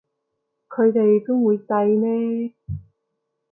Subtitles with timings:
[0.67, 2.55] 佢哋邊會䎺呢